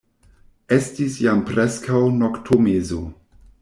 [0.77, 3.09] Estis jam preskaŭ noktomezo.